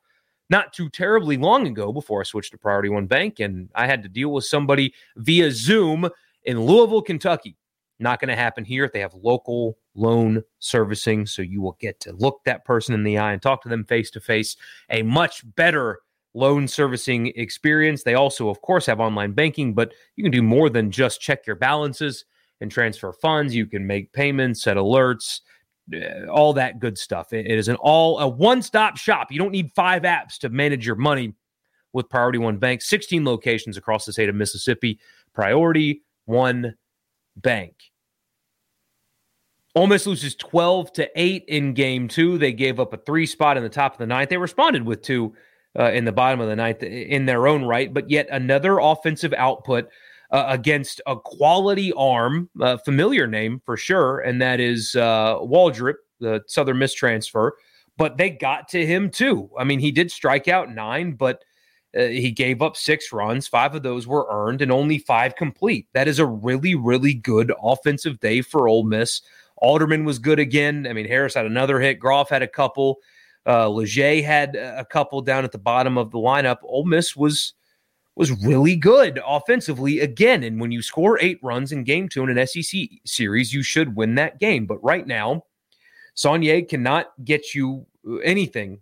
not 0.51 0.73
too 0.73 0.89
terribly 0.89 1.37
long 1.37 1.67
ago 1.67 1.93
before 1.93 2.21
I 2.21 2.25
switched 2.25 2.53
to 2.53 2.59
Priority 2.59 2.89
One 2.89 3.07
Bank, 3.07 3.39
and 3.41 3.69
I 3.75 3.87
had 3.87 4.03
to 4.03 4.09
deal 4.09 4.33
with 4.33 4.45
somebody 4.45 4.95
via 5.17 5.51
Zoom 5.51 6.09
in 6.45 6.61
Louisville, 6.61 7.03
Kentucky. 7.03 7.57
Not 8.01 8.21
going 8.21 8.29
to 8.29 8.37
happen 8.37 8.65
here. 8.65 8.89
They 8.91 9.01
have 9.01 9.13
local 9.15 9.77
loan 9.95 10.43
servicing, 10.61 11.27
so 11.27 11.43
you 11.43 11.61
will 11.61 11.77
get 11.81 12.01
to 12.01 12.13
look 12.13 12.41
that 12.45 12.65
person 12.65 12.95
in 12.95 13.03
the 13.03 13.19
eye 13.19 13.33
and 13.33 13.43
talk 13.43 13.63
to 13.63 13.69
them 13.69 13.85
face 13.85 14.11
to 14.13 14.21
face. 14.21 14.57
A 14.89 15.03
much 15.03 15.43
better 15.57 15.99
loan 16.35 16.69
servicing 16.69 17.29
experience. 17.37 18.03
They 18.03 18.15
also, 18.15 18.49
of 18.49 18.61
course, 18.61 18.87
have 18.87 19.01
online 19.01 19.33
banking, 19.33 19.75
but 19.75 19.93
you 20.17 20.23
can 20.23 20.33
do 20.33 20.43
more 20.43 20.71
than 20.71 20.91
just 20.91 21.21
check 21.21 21.47
your 21.47 21.57
balances 21.57 22.25
and 22.61 22.71
transfer 22.71 23.13
funds. 23.13 23.55
You 23.55 23.67
can 23.67 23.87
make 23.87 24.13
payments, 24.13 24.63
set 24.63 24.77
alerts, 24.77 25.41
uh, 25.95 26.27
all 26.27 26.53
that 26.53 26.81
good 26.81 26.99
stuff. 26.99 27.33
it 27.33 27.47
is 27.47 27.69
an 27.69 27.77
all 27.77 28.19
a 28.19 28.29
one-stop 28.29 28.97
shop. 28.97 29.33
You 29.33 29.39
don't 29.39 29.53
need 29.53 29.73
five 29.73 30.03
apps 30.03 30.39
to 30.41 30.49
manage 30.49 30.87
your 30.87 30.97
money 30.97 31.35
with 31.93 32.09
Priority 32.09 32.39
One 32.39 32.59
Bank. 32.59 32.83
16 32.83 33.25
locations 33.25 33.77
across 33.77 34.05
the 34.05 34.13
state 34.13 34.29
of 34.29 34.35
Mississippi. 34.35 34.99
Priority 35.33 36.03
One 36.27 36.75
Bank. 37.37 37.75
Ole 39.75 39.87
Miss 39.87 40.07
loses 40.07 40.35
12 40.35 40.93
to 40.95 41.11
8 41.15 41.45
in 41.47 41.73
game 41.73 42.09
two. 42.09 42.37
They 42.37 42.53
gave 42.53 42.81
up 42.81 42.93
a 42.93 42.97
three 42.97 43.27
spot 43.27 43.57
in 43.57 43.63
the 43.63 43.69
top 43.69 43.93
of 43.93 43.99
the 43.99 44.07
ninth. 44.07 44.29
They 44.29 44.37
responded 44.37 44.85
with 44.85 45.03
two 45.03 45.35
uh, 45.79 45.93
in 45.93 46.05
the 46.05 46.13
bottom 46.13 46.41
of 46.41 46.49
the 46.49 46.57
ninth 46.57 46.83
in 46.83 47.27
their 47.27 47.47
own 47.47 47.65
right, 47.65 47.93
but 47.93 48.11
yet 48.11 48.27
another 48.31 48.79
offensive 48.79 49.33
output 49.35 49.89
uh, 50.31 50.45
against 50.49 51.01
a 51.07 51.17
quality 51.17 51.93
arm, 51.95 52.51
familiar 52.85 53.27
name 53.27 53.63
for 53.65 53.77
sure, 53.77 54.21
and 54.21 54.43
that 54.43 54.61
is 54.61 54.97
uh, 54.97 55.37
Waldrep, 55.37 55.95
the 56.21 56.43
Southern 56.47 56.79
Miss 56.79 56.93
transfer. 56.93 57.57
But 57.97 58.17
they 58.17 58.31
got 58.31 58.69
to 58.69 58.87
him 58.87 59.11
too. 59.11 59.51
I 59.59 59.65
mean, 59.65 59.81
he 59.81 59.91
did 59.91 60.11
strike 60.11 60.47
out 60.47 60.73
nine, 60.73 61.13
but 61.13 61.43
uh, 61.97 62.03
he 62.03 62.31
gave 62.31 62.63
up 62.63 62.77
six 62.77 63.13
runs. 63.13 63.49
Five 63.49 63.75
of 63.75 63.83
those 63.83 64.07
were 64.07 64.29
earned 64.31 64.63
and 64.63 64.71
only 64.71 64.99
five 64.99 65.35
complete. 65.35 65.89
That 65.95 66.07
is 66.07 66.19
a 66.19 66.27
really, 66.27 66.75
really 66.75 67.15
good 67.15 67.53
offensive 67.63 68.21
day 68.21 68.43
for 68.43 68.69
Ole 68.69 68.85
Miss. 68.85 69.23
Alderman 69.57 70.05
was 70.05 70.19
good 70.19 70.39
again. 70.39 70.87
I 70.87 70.93
mean, 70.93 71.09
Harris 71.09 71.35
had 71.35 71.47
another 71.47 71.81
hit. 71.81 71.99
Groff 71.99 72.31
had 72.31 72.43
a 72.43 72.49
couple. 72.49 72.99
Uh, 73.49 73.69
Leger 73.69 74.23
had 74.23 74.55
a 74.57 74.85
couple 74.85 75.23
down 75.23 75.43
at 75.43 75.53
the 75.53 75.59
bottom 75.59 75.97
of 75.97 76.11
the 76.11 76.19
lineup. 76.19 76.59
Ole 76.63 76.85
Miss 76.85 77.17
was 77.17 77.55
was 78.15 78.31
really 78.45 78.75
good 78.75 79.21
offensively 79.25 80.01
again. 80.01 80.43
And 80.43 80.61
when 80.61 80.73
you 80.73 80.83
score 80.83 81.19
eight 81.21 81.39
runs 81.41 81.71
in 81.71 81.85
game 81.85 82.09
two 82.09 82.25
in 82.25 82.37
an 82.37 82.47
SEC 82.47 82.81
series, 83.07 83.55
you 83.55 83.63
should 83.63 83.95
win 83.95 84.17
that 84.17 84.41
game. 84.41 84.67
But 84.67 84.83
right 84.83 85.07
now, 85.07 85.45
Saunier 86.17 86.69
cannot 86.69 87.13
get 87.25 87.55
you 87.55 87.87
anything 88.25 88.81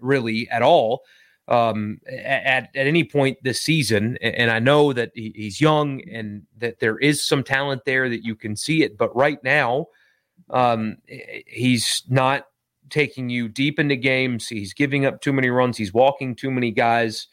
really 0.00 0.48
at 0.48 0.62
all 0.62 1.02
um, 1.48 2.00
at, 2.08 2.70
at 2.74 2.86
any 2.86 3.04
point 3.04 3.38
this 3.42 3.60
season. 3.60 4.16
And 4.22 4.50
I 4.50 4.58
know 4.58 4.92
that 4.94 5.12
he's 5.14 5.60
young 5.60 6.02
and 6.10 6.42
that 6.56 6.80
there 6.80 6.98
is 6.98 7.22
some 7.22 7.44
talent 7.44 7.84
there 7.84 8.08
that 8.08 8.24
you 8.24 8.34
can 8.34 8.56
see 8.56 8.82
it. 8.82 8.96
But 8.96 9.14
right 9.14 9.42
now, 9.44 9.88
um, 10.50 10.96
he's 11.46 12.04
not 12.08 12.46
taking 12.90 13.28
you 13.28 13.48
deep 13.48 13.78
into 13.78 13.96
games. 13.96 14.48
He's 14.48 14.74
giving 14.74 15.04
up 15.04 15.20
too 15.20 15.32
many 15.32 15.50
runs. 15.50 15.76
He's 15.76 15.92
walking 15.92 16.34
too 16.34 16.50
many 16.50 16.70
guys. 16.70 17.26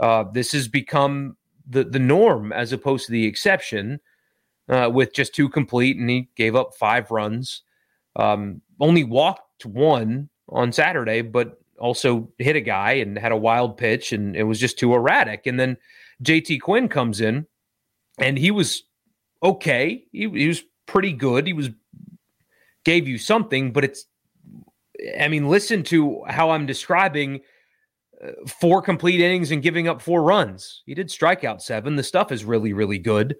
Uh, 0.00 0.24
this 0.32 0.52
has 0.52 0.68
become 0.68 1.36
the 1.68 1.84
the 1.84 1.98
norm 1.98 2.52
as 2.52 2.72
opposed 2.72 3.06
to 3.06 3.12
the 3.12 3.26
exception. 3.26 4.00
Uh, 4.68 4.90
with 4.92 5.14
just 5.14 5.34
two 5.34 5.48
complete, 5.48 5.96
and 5.96 6.10
he 6.10 6.28
gave 6.36 6.54
up 6.54 6.74
five 6.74 7.10
runs. 7.10 7.62
Um, 8.16 8.60
only 8.80 9.02
walked 9.02 9.64
one 9.64 10.28
on 10.50 10.72
Saturday, 10.72 11.22
but 11.22 11.58
also 11.78 12.30
hit 12.36 12.54
a 12.54 12.60
guy 12.60 12.92
and 12.92 13.18
had 13.18 13.32
a 13.32 13.36
wild 13.36 13.78
pitch, 13.78 14.12
and 14.12 14.36
it 14.36 14.42
was 14.42 14.60
just 14.60 14.78
too 14.78 14.92
erratic. 14.92 15.46
And 15.46 15.58
then 15.58 15.78
JT 16.22 16.60
Quinn 16.60 16.88
comes 16.88 17.22
in, 17.22 17.46
and 18.18 18.36
he 18.38 18.50
was 18.50 18.82
okay. 19.42 20.04
He, 20.12 20.28
he 20.28 20.48
was 20.48 20.62
pretty 20.84 21.12
good. 21.14 21.46
He 21.46 21.54
was 21.54 21.70
gave 22.84 23.08
you 23.08 23.16
something, 23.16 23.72
but 23.72 23.84
it's. 23.84 24.04
I 25.20 25.28
mean, 25.28 25.48
listen 25.48 25.82
to 25.84 26.22
how 26.26 26.50
I'm 26.50 26.66
describing 26.66 27.40
uh, 28.24 28.32
four 28.46 28.82
complete 28.82 29.20
innings 29.20 29.50
and 29.50 29.62
giving 29.62 29.88
up 29.88 30.02
four 30.02 30.22
runs. 30.22 30.82
He 30.86 30.94
did 30.94 31.10
strike 31.10 31.44
out 31.44 31.62
seven. 31.62 31.96
The 31.96 32.02
stuff 32.02 32.32
is 32.32 32.44
really, 32.44 32.72
really 32.72 32.98
good, 32.98 33.36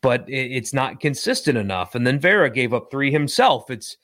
but 0.00 0.24
it's 0.28 0.72
not 0.72 1.00
consistent 1.00 1.58
enough. 1.58 1.94
And 1.94 2.06
then 2.06 2.18
Vera 2.18 2.50
gave 2.50 2.72
up 2.72 2.90
three 2.90 3.10
himself. 3.10 3.70
It's 3.70 3.96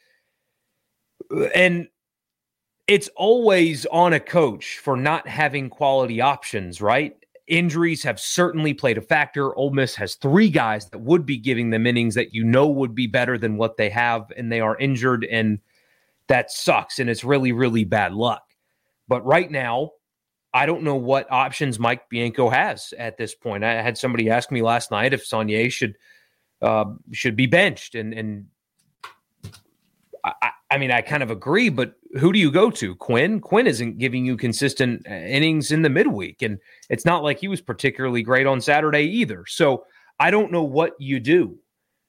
and 1.54 1.88
it's 2.86 3.08
always 3.16 3.86
on 3.86 4.12
a 4.12 4.20
coach 4.20 4.78
for 4.78 4.96
not 4.96 5.26
having 5.26 5.70
quality 5.70 6.20
options, 6.20 6.80
right? 6.82 7.16
Injuries 7.46 8.02
have 8.02 8.20
certainly 8.20 8.74
played 8.74 8.98
a 8.98 9.02
factor. 9.02 9.54
Ole 9.56 9.70
Miss 9.70 9.94
has 9.94 10.16
three 10.16 10.50
guys 10.50 10.88
that 10.90 10.98
would 10.98 11.24
be 11.24 11.36
giving 11.36 11.70
them 11.70 11.86
innings 11.86 12.14
that 12.14 12.34
you 12.34 12.44
know 12.44 12.68
would 12.68 12.94
be 12.94 13.06
better 13.06 13.38
than 13.38 13.56
what 13.56 13.76
they 13.76 13.88
have, 13.90 14.30
and 14.36 14.50
they 14.50 14.60
are 14.60 14.76
injured, 14.78 15.24
and 15.30 15.58
that 16.32 16.50
sucks. 16.50 16.98
And 16.98 17.10
it's 17.10 17.24
really, 17.24 17.52
really 17.52 17.84
bad 17.84 18.14
luck. 18.14 18.42
But 19.06 19.24
right 19.26 19.50
now, 19.50 19.90
I 20.54 20.64
don't 20.64 20.82
know 20.82 20.96
what 20.96 21.30
options 21.30 21.78
Mike 21.78 22.08
Bianco 22.08 22.48
has 22.48 22.94
at 22.98 23.18
this 23.18 23.34
point. 23.34 23.64
I 23.64 23.82
had 23.82 23.98
somebody 23.98 24.30
ask 24.30 24.50
me 24.50 24.62
last 24.62 24.90
night 24.90 25.12
if 25.12 25.28
Saunier 25.28 25.70
should 25.70 25.96
uh, 26.62 26.86
should 27.12 27.36
be 27.36 27.46
benched, 27.46 27.94
and 27.94 28.14
and 28.14 28.46
I, 30.24 30.50
I, 30.70 30.78
mean 30.78 30.90
I 30.90 31.02
kind 31.02 31.22
of 31.22 31.30
agree, 31.30 31.68
but 31.68 31.94
who 32.18 32.32
do 32.32 32.38
you 32.38 32.50
go 32.50 32.70
to? 32.70 32.94
Quinn? 32.94 33.40
Quinn 33.40 33.66
isn't 33.66 33.98
giving 33.98 34.24
you 34.24 34.36
consistent 34.36 35.06
uh, 35.10 35.12
innings 35.12 35.70
in 35.70 35.82
the 35.82 35.90
midweek, 35.90 36.40
and 36.40 36.58
it's 36.88 37.04
not 37.04 37.22
like 37.22 37.40
he 37.40 37.48
was 37.48 37.60
particularly 37.60 38.22
great 38.22 38.46
on 38.46 38.60
Saturday 38.60 39.02
either. 39.02 39.44
So 39.46 39.84
I 40.18 40.30
don't 40.30 40.52
know 40.52 40.62
what 40.62 40.94
you 40.98 41.20
do. 41.20 41.58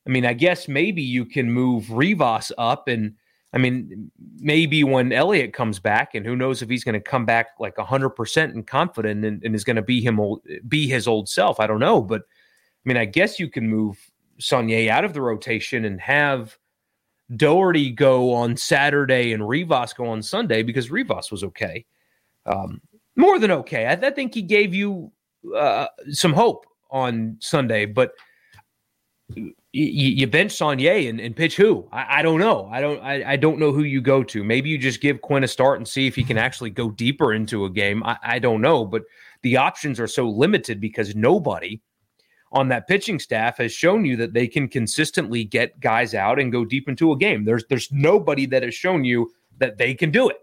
I 0.08 0.12
mean, 0.12 0.26
I 0.26 0.34
guess 0.34 0.70
maybe 0.70 1.02
you 1.02 1.26
can 1.26 1.52
move 1.52 1.90
Rivas 1.90 2.54
up 2.58 2.88
and 2.88 3.16
I 3.54 3.60
mean, 3.60 4.12
maybe 4.40 4.84
when 4.84 5.12
Elliott 5.12 5.54
comes 5.54 5.80
back, 5.80 6.16
and 6.16 6.26
who 6.26 6.36
knows 6.36 6.62
if 6.62 6.70
he's 6.70 6.84
going 6.84 6.94
to 6.94 7.00
come 7.00 7.24
back 7.26 7.50
like 7.60 7.78
hundred 7.78 8.12
percent 8.12 8.56
and 8.56 8.66
confident, 8.66 9.24
and, 9.24 9.44
and, 9.44 9.56
is 9.56 9.64
going 9.64 9.76
to 9.76 9.84
be 9.84 10.02
him 10.02 10.20
old, 10.20 10.42
be 10.68 10.88
his 10.88 11.08
old 11.08 11.30
self. 11.30 11.60
I 11.60 11.68
don't 11.68 11.80
know, 11.80 12.02
but 12.02 12.22
I 12.22 12.90
mean, 12.90 12.98
I 12.98 13.06
guess 13.06 13.40
you 13.40 13.48
can 13.48 13.70
move 13.70 14.12
Saunier 14.40 14.90
out 14.90 15.06
of 15.06 15.14
the 15.14 15.22
rotation 15.22 15.86
and 15.86 16.02
have 16.02 16.58
Dougherty 17.36 17.92
go 17.92 18.34
on 18.34 18.58
Saturday 18.58 19.34
and 19.34 19.48
Rivas 19.48 19.94
go 19.94 20.08
on 20.08 20.24
Sunday 20.24 20.64
because 20.64 20.90
Rivas 20.90 21.32
was 21.32 21.44
okay, 21.44 21.86
um, 22.48 22.82
more 23.16 23.38
than 23.38 23.52
okay. 23.52 23.86
I, 23.86 23.94
I 23.94 24.10
think 24.10 24.34
he 24.34 24.42
gave 24.42 24.74
you 24.74 25.12
uh, 25.56 25.88
some 26.10 26.34
hope 26.34 26.66
on 26.90 27.38
Sunday, 27.40 27.86
but 27.86 28.14
you, 29.72 30.28
bench 30.28 30.54
Saunier 30.54 31.10
and, 31.10 31.20
and 31.20 31.36
pitch 31.36 31.56
who? 31.56 31.88
I, 31.92 32.20
I, 32.20 32.22
don't 32.22 32.40
know. 32.40 32.70
I 32.72 32.80
don't. 32.80 33.02
I, 33.02 33.32
I, 33.32 33.36
don't 33.36 33.60
know 33.60 33.72
who 33.72 33.84
you 33.84 34.02
go 34.02 34.24
to. 34.24 34.44
Maybe 34.44 34.70
you 34.70 34.78
just 34.78 35.02
give 35.02 35.22
Quinn 35.22 35.44
a 35.44 35.48
start 35.48 35.80
and 35.80 35.88
see 35.88 36.06
if 36.06 36.16
he 36.16 36.24
can 36.24 36.38
actually 36.38 36.70
go 36.70 36.92
deeper 36.92 37.34
into 37.34 37.66
a 37.66 37.70
game. 37.70 38.04
I, 38.04 38.18
I 38.24 38.40
don't 38.40 38.62
know, 38.62 38.86
but 38.86 39.04
the 39.42 39.58
options 39.58 40.00
are 40.00 40.08
so 40.08 40.30
limited 40.30 40.80
because 40.80 41.16
nobody 41.16 41.82
on 42.52 42.68
that 42.70 42.88
pitching 42.88 43.20
staff 43.20 43.58
has 43.58 43.72
shown 43.72 44.06
you 44.06 44.16
that 44.16 44.34
they 44.34 44.48
can 44.48 44.68
consistently 44.68 45.44
get 45.44 45.80
guys 45.80 46.14
out 46.14 46.40
and 46.40 46.52
go 46.52 46.64
deep 46.64 46.88
into 46.88 47.12
a 47.12 47.18
game. 47.18 47.44
There's 47.44 47.66
there's 47.68 47.92
nobody 47.92 48.46
that 48.48 48.64
has 48.64 48.76
shown 48.76 49.04
you 49.04 49.32
that 49.58 49.78
they 49.78 49.94
can 49.94 50.12
do 50.12 50.30
it. 50.30 50.38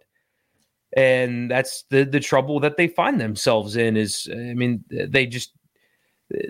And 0.96 1.48
that's 1.48 1.84
the 1.88 2.04
the 2.04 2.20
trouble 2.20 2.58
that 2.60 2.76
they 2.76 2.88
find 2.88 3.20
themselves 3.20 3.76
in 3.76 3.96
is 3.96 4.28
I 4.32 4.54
mean 4.54 4.84
they 4.90 5.24
just 5.24 5.52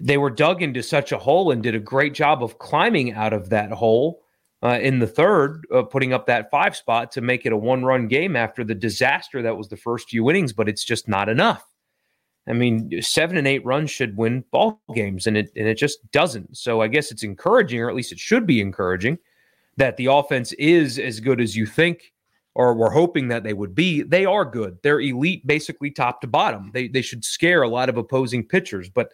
they 0.00 0.18
were 0.18 0.30
dug 0.30 0.62
into 0.62 0.82
such 0.82 1.12
a 1.12 1.18
hole 1.18 1.50
and 1.50 1.62
did 1.62 1.74
a 1.74 1.80
great 1.80 2.14
job 2.14 2.42
of 2.42 2.58
climbing 2.58 3.12
out 3.12 3.32
of 3.32 3.50
that 3.50 3.70
hole 3.70 4.22
uh, 4.62 4.78
in 4.80 4.98
the 4.98 5.06
third, 5.06 5.66
uh, 5.74 5.82
putting 5.82 6.12
up 6.12 6.26
that 6.26 6.50
five 6.50 6.76
spot 6.76 7.10
to 7.12 7.20
make 7.20 7.46
it 7.46 7.52
a 7.52 7.56
one 7.56 7.84
run 7.84 8.08
game 8.08 8.36
after 8.36 8.62
the 8.62 8.74
disaster 8.74 9.40
that 9.42 9.56
was 9.56 9.68
the 9.68 9.76
first 9.76 10.10
few 10.10 10.28
innings, 10.28 10.52
but 10.52 10.68
it's 10.68 10.84
just 10.84 11.08
not 11.08 11.28
enough. 11.28 11.64
I 12.46 12.52
mean, 12.52 13.00
seven 13.00 13.36
and 13.36 13.46
eight 13.46 13.64
runs 13.64 13.90
should 13.90 14.16
win 14.16 14.44
ball 14.50 14.82
games, 14.94 15.26
and 15.26 15.36
it 15.36 15.50
and 15.56 15.68
it 15.68 15.78
just 15.78 16.10
doesn't. 16.10 16.56
So 16.56 16.80
I 16.80 16.88
guess 16.88 17.10
it's 17.10 17.22
encouraging, 17.22 17.80
or 17.80 17.88
at 17.88 17.96
least 17.96 18.12
it 18.12 18.18
should 18.18 18.46
be 18.46 18.60
encouraging, 18.60 19.18
that 19.76 19.96
the 19.96 20.06
offense 20.06 20.52
is 20.54 20.98
as 20.98 21.20
good 21.20 21.40
as 21.40 21.56
you 21.56 21.64
think, 21.64 22.12
or 22.54 22.74
we're 22.74 22.90
hoping 22.90 23.28
that 23.28 23.44
they 23.44 23.52
would 23.52 23.74
be. 23.74 24.02
They 24.02 24.24
are 24.24 24.44
good. 24.44 24.78
They're 24.82 25.00
elite, 25.00 25.46
basically 25.46 25.90
top 25.90 26.20
to 26.22 26.26
bottom. 26.26 26.70
They 26.74 26.88
they 26.88 27.02
should 27.02 27.24
scare 27.24 27.62
a 27.62 27.68
lot 27.68 27.88
of 27.88 27.96
opposing 27.96 28.44
pitchers, 28.46 28.88
but 28.88 29.12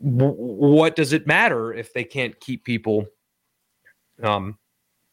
what 0.00 0.96
does 0.96 1.12
it 1.12 1.26
matter 1.26 1.72
if 1.72 1.92
they 1.92 2.04
can't 2.04 2.38
keep 2.40 2.64
people 2.64 3.06
um 4.22 4.58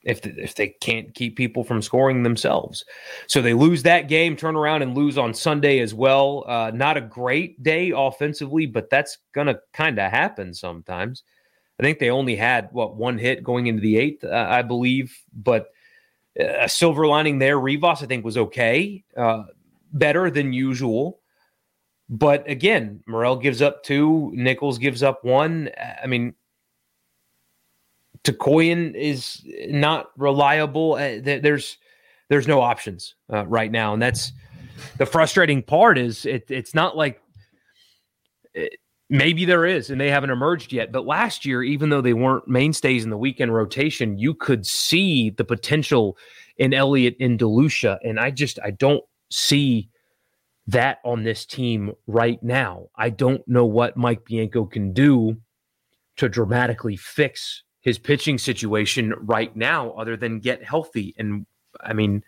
if 0.04 0.22
the, 0.22 0.30
if 0.38 0.54
they 0.54 0.68
can't 0.68 1.15
keep 1.15 1.36
people 1.36 1.63
from 1.63 1.82
scoring 1.82 2.24
themselves? 2.24 2.86
So 3.27 3.42
they 3.42 3.54
lose 3.54 3.84
that 3.84 4.08
game 4.08 4.36
turn 4.36 4.56
around 4.56 4.84
and 4.84 4.96
lose 4.96 5.18
on 5.18 5.34
sunday 5.34 5.80
as 5.80 5.94
well. 5.94 6.44
Uh, 6.48 6.72
not 6.74 6.98
a 6.98 7.01
great 7.01 7.62
day 7.63 7.92
offensively 7.96 8.65
but 8.65 8.89
that's 8.89 9.18
gonna 9.34 9.60
kind 9.74 10.00
of 10.00 10.12
happen 10.12 10.54
sometimes. 10.54 11.24
I 11.80 11.84
think 11.84 12.00
they 12.00 12.10
only 12.10 12.36
had 12.36 12.70
what 12.72 12.96
one 12.96 13.18
hit 13.18 13.44
going 13.44 13.68
into 13.68 13.82
the 13.82 13.98
eighth 13.98 14.24
uh, 14.24 14.48
i 14.50 14.62
believe 14.62 15.18
but 15.34 15.68
a 16.38 16.70
silver 16.70 17.08
lining 17.08 17.39
there 17.39 17.60
rivas 17.60 18.04
i 18.04 18.06
think 18.06 18.24
was 18.24 18.38
okay 18.38 19.04
uh, 19.18 19.44
better 19.94 20.30
than 20.30 20.54
usual 20.54 21.20
but 22.09 22.47
again, 22.50 23.01
Morel 23.07 23.38
gives 23.38 23.62
up 23.62 23.83
two, 23.83 24.31
Nichols 24.33 24.77
gives 24.77 25.01
up 25.01 25.24
one. 25.24 25.69
I 26.03 26.07
mean, 26.07 26.35
Tookoian 28.24 28.93
is 28.95 29.45
not 29.67 30.12
reliable. 30.17 30.93
Uh, 30.93 31.19
there's 31.21 31.77
there's 32.29 32.47
no 32.47 32.62
options 32.62 33.15
uh, 33.31 33.45
right 33.45 33.71
now, 33.71 33.93
and 33.93 34.01
that's 34.01 34.31
the 34.97 35.05
frustrating 35.05 35.62
part. 35.62 35.97
Is 35.97 36.25
it, 36.25 36.50
it's 36.50 36.74
not 36.74 36.97
like 36.97 37.21
it, 38.53 38.74
uh, 38.74 38.75
maybe 39.09 39.45
there 39.45 39.65
is, 39.65 39.89
and 39.89 40.01
they 40.01 40.09
haven't 40.09 40.31
emerged 40.31 40.74
yet. 40.74 40.91
But 40.91 41.05
last 41.05 41.45
year, 41.45 41.62
even 41.63 41.89
though 41.89 42.01
they 42.01 42.13
weren't 42.13 42.47
mainstays 42.47 43.03
in 43.03 43.12
the 43.12 43.17
weekend 43.17 43.53
rotation, 43.53 44.17
you 44.17 44.33
could 44.33 44.65
see 44.65 45.29
the 45.29 45.45
potential 45.45 46.17
in 46.57 46.74
Elliott 46.74 47.15
in 47.19 47.38
DeLucia, 47.38 48.00
and 48.03 48.19
I 48.19 48.31
just 48.31 48.59
I 48.63 48.71
don't 48.71 49.03
see 49.31 49.89
that 50.67 51.00
on 51.05 51.24
this 51.24 51.45
team 51.45 51.93
right 52.07 52.41
now. 52.41 52.88
I 52.95 53.10
don't 53.10 53.48
know 53.48 53.65
what 53.65 53.98
Mike 53.98 54.25
Bianco 54.25 54.65
can 54.65 54.93
do 54.93 55.38
to 56.17 56.29
dramatically 56.29 56.95
fix 56.95 57.63
his 57.81 58.00
pitching 58.00 58.38
situation 58.38 59.13
right 59.19 59.55
now, 59.55 59.91
other 59.91 60.17
than 60.17 60.39
get 60.39 60.63
healthy. 60.63 61.13
And 61.17 61.45
I 61.81 61.93
mean, 61.93 62.24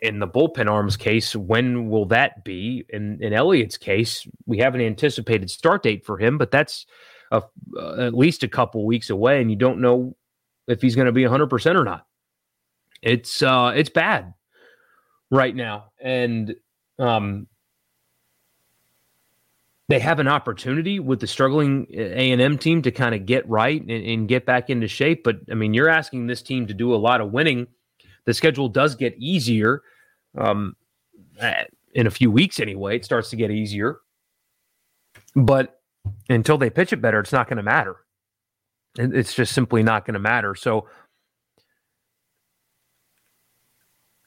in 0.00 0.20
the 0.20 0.28
bullpen 0.28 0.70
arms 0.70 0.96
case, 0.96 1.34
when 1.34 1.88
will 1.88 2.06
that 2.06 2.44
be? 2.44 2.84
In 2.88 3.18
in 3.20 3.32
Elliott's 3.32 3.76
case, 3.76 4.26
we 4.46 4.58
have 4.58 4.74
an 4.74 4.80
anticipated 4.80 5.50
start 5.50 5.82
date 5.82 6.06
for 6.06 6.18
him, 6.18 6.38
but 6.38 6.50
that's 6.50 6.86
a, 7.32 7.42
uh, 7.76 8.06
at 8.06 8.14
least 8.14 8.44
a 8.44 8.48
couple 8.48 8.86
weeks 8.86 9.10
away, 9.10 9.40
and 9.40 9.50
you 9.50 9.56
don't 9.56 9.80
know 9.80 10.16
if 10.68 10.80
he's 10.80 10.94
going 10.94 11.06
to 11.06 11.12
be 11.12 11.24
100 11.24 11.48
percent 11.48 11.76
or 11.76 11.84
not. 11.84 12.06
It's 13.02 13.42
uh, 13.42 13.72
it's 13.74 13.90
bad 13.90 14.34
right 15.30 15.54
now, 15.54 15.92
and 16.00 16.54
um, 16.98 17.46
they 19.88 19.98
have 19.98 20.18
an 20.18 20.28
opportunity 20.28 20.98
with 20.98 21.20
the 21.20 21.26
struggling 21.26 21.86
A 21.92 22.32
and 22.32 22.40
M 22.40 22.56
team 22.56 22.82
to 22.82 22.90
kind 22.90 23.14
of 23.14 23.26
get 23.26 23.48
right 23.48 23.80
and, 23.80 23.90
and, 23.90 24.28
get 24.28 24.46
back 24.46 24.70
into 24.70 24.88
shape. 24.88 25.22
But 25.24 25.40
I 25.50 25.54
mean, 25.54 25.74
you're 25.74 25.88
asking 25.88 26.26
this 26.26 26.42
team 26.42 26.66
to 26.68 26.74
do 26.74 26.94
a 26.94 26.96
lot 26.96 27.20
of 27.20 27.32
winning. 27.32 27.66
The 28.24 28.32
schedule 28.32 28.68
does 28.68 28.94
get 28.94 29.14
easier 29.18 29.82
um, 30.38 30.74
in 31.92 32.06
a 32.06 32.10
few 32.10 32.30
weeks 32.30 32.60
anyway. 32.60 32.96
It 32.96 33.04
starts 33.04 33.28
to 33.30 33.36
get 33.36 33.50
easier, 33.50 33.98
but 35.36 35.80
until 36.30 36.56
they 36.56 36.70
pitch 36.70 36.92
it 36.92 37.02
better, 37.02 37.20
it's 37.20 37.32
not 37.32 37.48
going 37.48 37.58
to 37.58 37.62
matter. 37.62 37.96
It's 38.96 39.34
just 39.34 39.52
simply 39.52 39.82
not 39.82 40.06
going 40.06 40.14
to 40.14 40.20
matter. 40.20 40.54
So 40.54 40.86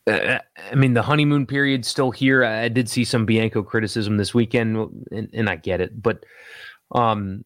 Uh, 0.08 0.40
I 0.72 0.76
mean, 0.76 0.94
the 0.94 1.02
honeymoon 1.02 1.46
period's 1.46 1.88
still 1.88 2.12
here. 2.12 2.44
I 2.44 2.70
did 2.70 2.90
see 2.90 3.04
some 3.04 3.26
Bianco 3.26 3.62
criticism 3.62 4.18
this 4.18 4.34
weekend, 4.34 5.06
and, 5.12 5.30
and 5.34 5.50
I 5.50 5.58
get 5.58 5.82
it, 5.82 6.02
but 6.02 6.26
um, 6.92 7.44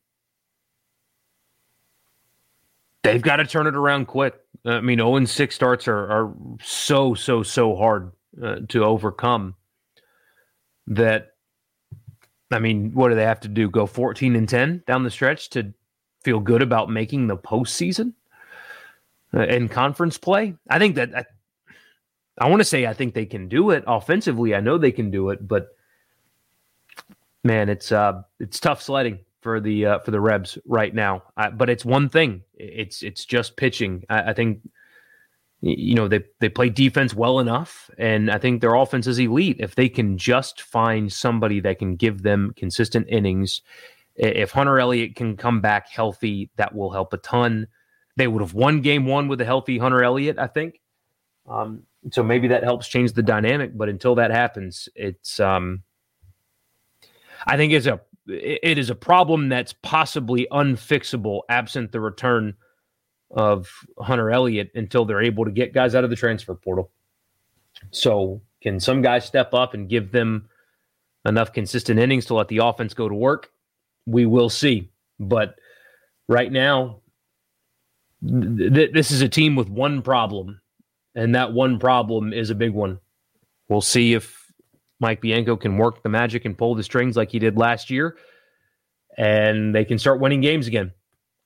they've 3.04 3.22
got 3.22 3.38
to 3.38 3.46
turn 3.46 3.68
it 3.68 3.76
around 3.76 4.06
quick. 4.06 4.36
I 4.66 4.82
mean, 4.82 5.00
0 5.00 5.16
and 5.16 5.30
6 5.30 5.56
starts 5.56 5.88
are, 5.88 6.12
are 6.12 6.34
so, 6.62 7.16
so, 7.16 7.42
so 7.42 7.76
hard 7.76 8.12
uh, 8.42 8.58
to 8.70 8.84
overcome 8.84 9.56
that. 10.88 11.30
I 12.52 12.60
mean, 12.60 12.92
what 12.94 13.10
do 13.10 13.16
they 13.16 13.24
have 13.24 13.40
to 13.42 13.48
do? 13.48 13.70
Go 13.70 13.86
14 13.88 14.36
and 14.36 14.48
10 14.48 14.84
down 14.86 15.04
the 15.04 15.10
stretch 15.10 15.50
to 15.52 15.74
feel 16.24 16.40
good 16.40 16.62
about 16.62 16.90
making 16.90 17.28
the 17.28 17.38
postseason 17.38 18.14
uh, 19.34 19.48
in 19.48 19.70
conference 19.70 20.18
play? 20.18 20.56
I 20.70 20.78
think 20.78 20.96
that 20.96 21.16
I, 21.16 21.26
I 22.38 22.50
want 22.50 22.62
to 22.62 22.66
say 22.66 22.86
I 22.86 22.94
think 22.94 23.14
they 23.14 23.26
can 23.26 23.48
do 23.48 23.72
it 23.72 23.84
offensively. 23.88 24.56
I 24.56 24.62
know 24.62 24.78
they 24.78 24.92
can 24.92 25.12
do 25.12 25.30
it, 25.30 25.48
but 25.48 25.76
man, 27.44 27.70
it's 27.70 27.92
uh, 27.92 28.22
it's 28.40 28.60
tough 28.60 28.82
sledding 28.82 29.20
for 29.42 29.60
the 29.60 29.86
uh, 29.86 30.00
for 30.00 30.12
the 30.12 30.22
Rebs 30.22 30.58
right 30.66 30.94
now. 30.94 31.24
but 31.54 31.70
it's 31.70 31.86
one 31.86 32.10
thing. 32.10 32.42
It's 32.56 33.04
it's 33.04 33.26
just 33.26 33.58
pitching. 33.58 34.04
I, 34.10 34.32
I, 34.32 34.34
think 34.34 34.62
you 35.62 35.96
know 35.96 36.08
they 36.08 36.24
they 36.40 36.50
play 36.50 36.70
defense 36.70 37.14
well 37.14 37.40
enough, 37.40 37.90
and 37.98 38.32
I 38.32 38.38
think 38.38 38.62
their 38.62 38.76
offense 38.76 39.08
is 39.08 39.20
elite. 39.20 39.58
If 39.60 39.76
they 39.76 39.90
can 39.90 40.18
just 40.18 40.62
find 40.62 41.12
somebody 41.12 41.60
that 41.62 41.80
can 41.80 41.96
give 41.96 42.24
them 42.24 42.54
consistent 42.56 43.08
innings, 43.10 43.62
if 44.16 44.52
Hunter 44.52 44.80
Elliott 44.80 45.16
can 45.16 45.36
come 45.36 45.62
back 45.62 45.90
healthy, 45.90 46.50
that 46.56 46.76
will 46.76 46.92
help 46.92 47.14
a 47.14 47.18
ton. 47.18 47.68
They 48.18 48.28
would 48.28 48.42
have 48.42 48.54
won 48.54 48.82
Game 48.82 49.06
One 49.06 49.28
with 49.28 49.42
a 49.42 49.46
healthy 49.46 49.78
Hunter 49.78 50.04
Elliott, 50.04 50.38
I 50.38 50.48
think. 50.48 50.80
Um, 51.48 51.84
so 52.10 52.24
maybe 52.24 52.48
that 52.48 52.64
helps 52.64 52.88
change 52.88 53.14
the 53.14 53.24
dynamic. 53.24 53.78
But 53.78 53.90
until 53.90 54.16
that 54.16 54.32
happens, 54.32 54.90
it's 54.96 55.40
um, 55.40 55.84
I 57.46 57.58
think 57.58 57.74
it's 57.74 57.86
a 57.86 58.02
it 58.28 58.78
is 58.78 58.90
a 58.90 58.96
problem 58.96 59.50
that's 59.50 59.74
possibly 59.74 60.48
unfixable 60.52 61.42
absent 61.50 61.92
the 61.92 62.00
return 62.00 62.56
of 63.32 63.70
Hunter 64.00 64.32
Elliott 64.32 64.72
until 64.76 65.06
they're 65.06 65.22
able 65.22 65.46
to 65.46 65.52
get 65.52 65.74
guys 65.74 65.96
out 65.96 66.04
of 66.04 66.10
the 66.10 66.16
transfer 66.16 66.56
portal. 66.56 66.92
So, 67.92 68.42
can 68.62 68.80
some 68.80 69.02
guys 69.02 69.26
step 69.26 69.54
up 69.54 69.74
and 69.74 69.90
give 69.90 70.12
them 70.12 70.50
enough 71.26 71.54
consistent 71.54 72.00
innings 72.00 72.26
to 72.28 72.34
let 72.36 72.48
the 72.48 72.60
offense 72.60 72.94
go 72.94 73.08
to 73.10 73.16
work? 73.16 73.52
We 74.06 74.26
will 74.26 74.50
see. 74.50 74.92
But 75.20 75.56
right 76.28 76.52
now, 76.52 77.02
th- 78.28 78.92
this 78.92 79.12
is 79.12 79.22
a 79.22 79.30
team 79.30 79.56
with 79.56 79.70
one 79.70 80.02
problem, 80.02 80.62
and 81.16 81.36
that 81.36 81.54
one 81.54 81.80
problem 81.80 82.34
is 82.34 82.50
a 82.50 82.56
big 82.56 82.72
one. 82.74 83.00
We'll 83.70 83.82
see 83.82 84.14
if 84.14 84.52
Mike 85.00 85.22
Bianco 85.22 85.56
can 85.56 85.78
work 85.78 86.04
the 86.04 86.10
magic 86.10 86.46
and 86.46 86.58
pull 86.58 86.76
the 86.76 86.84
strings 86.84 87.18
like 87.18 87.32
he 87.32 87.40
did 87.40 87.58
last 87.58 87.90
year, 87.90 88.18
and 89.18 89.74
they 89.74 89.86
can 89.86 89.98
start 89.98 90.20
winning 90.20 90.42
games 90.42 90.68
again. 90.68 90.92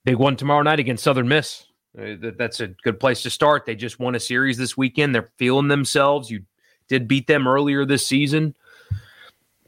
Big 0.04 0.16
one 0.16 0.36
tomorrow 0.36 0.62
night 0.62 0.78
against 0.78 1.04
Southern 1.04 1.28
Miss. 1.28 1.66
Uh, 1.98 2.14
that's 2.36 2.60
a 2.60 2.68
good 2.68 3.00
place 3.00 3.22
to 3.22 3.30
start. 3.30 3.64
They 3.64 3.74
just 3.74 3.98
won 3.98 4.14
a 4.14 4.20
series 4.20 4.58
this 4.58 4.76
weekend. 4.76 5.14
They're 5.14 5.30
feeling 5.38 5.68
themselves. 5.68 6.30
You 6.30 6.42
did 6.88 7.08
beat 7.08 7.26
them 7.26 7.48
earlier 7.48 7.84
this 7.84 8.06
season. 8.06 8.54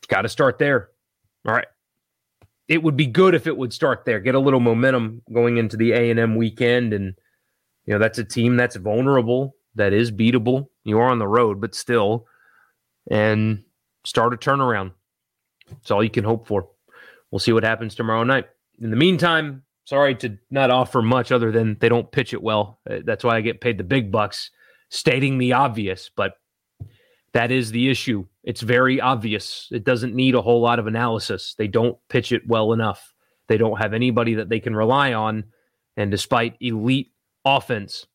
Got 0.08 0.22
to 0.22 0.28
start 0.28 0.58
there. 0.58 0.90
All 1.46 1.54
right. 1.54 1.66
It 2.66 2.82
would 2.82 2.96
be 2.96 3.06
good 3.06 3.34
if 3.34 3.46
it 3.46 3.56
would 3.56 3.72
start 3.72 4.04
there. 4.04 4.20
Get 4.20 4.34
a 4.34 4.38
little 4.38 4.60
momentum 4.60 5.22
going 5.32 5.56
into 5.56 5.76
the 5.76 5.92
A 5.92 6.10
and 6.10 6.20
M 6.20 6.36
weekend, 6.36 6.92
and 6.92 7.14
you 7.86 7.94
know 7.94 7.98
that's 7.98 8.18
a 8.18 8.24
team 8.24 8.56
that's 8.56 8.76
vulnerable, 8.76 9.56
that 9.78 9.92
is 9.92 10.12
beatable. 10.12 10.68
You 10.84 10.98
are 10.98 11.08
on 11.08 11.18
the 11.18 11.26
road, 11.26 11.60
but 11.60 11.74
still, 11.74 12.26
and 13.10 13.64
start 14.04 14.34
a 14.34 14.36
turnaround. 14.36 14.92
It's 15.70 15.90
all 15.90 16.04
you 16.04 16.10
can 16.10 16.24
hope 16.24 16.46
for. 16.46 16.68
We'll 17.30 17.38
see 17.38 17.52
what 17.52 17.64
happens 17.64 17.94
tomorrow 17.94 18.24
night. 18.24 18.46
In 18.80 18.90
the 18.90 18.96
meantime, 18.96 19.62
sorry 19.84 20.14
to 20.16 20.38
not 20.50 20.70
offer 20.70 21.02
much 21.02 21.32
other 21.32 21.50
than 21.50 21.76
they 21.80 21.88
don't 21.88 22.10
pitch 22.10 22.32
it 22.32 22.42
well. 22.42 22.80
Uh, 22.88 22.98
that's 23.04 23.24
why 23.24 23.36
I 23.36 23.40
get 23.40 23.60
paid 23.60 23.78
the 23.78 23.84
big 23.84 24.12
bucks, 24.12 24.50
stating 24.88 25.38
the 25.38 25.52
obvious, 25.54 26.10
but 26.14 26.34
that 27.32 27.50
is 27.50 27.70
the 27.70 27.90
issue. 27.90 28.26
It's 28.44 28.62
very 28.62 29.00
obvious. 29.00 29.68
It 29.70 29.84
doesn't 29.84 30.14
need 30.14 30.34
a 30.34 30.42
whole 30.42 30.60
lot 30.60 30.78
of 30.78 30.86
analysis. 30.86 31.54
They 31.58 31.68
don't 31.68 31.98
pitch 32.08 32.32
it 32.32 32.46
well 32.46 32.72
enough. 32.72 33.14
They 33.48 33.58
don't 33.58 33.78
have 33.78 33.92
anybody 33.92 34.34
that 34.34 34.48
they 34.48 34.60
can 34.60 34.74
rely 34.74 35.12
on. 35.12 35.44
And 35.96 36.10
despite 36.10 36.56
elite 36.60 37.12
offense, 37.44 38.06